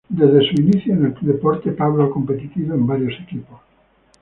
[0.09, 3.59] Desde sus inicios en el deporte, Pablo ha competido en varios equipos.